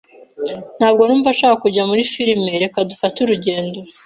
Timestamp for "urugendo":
3.21-3.79